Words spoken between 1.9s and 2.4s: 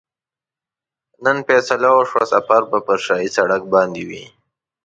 وشوه